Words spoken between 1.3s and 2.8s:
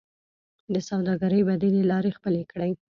بدیلې لارې خپلې کړئ